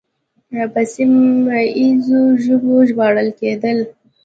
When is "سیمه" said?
0.93-1.57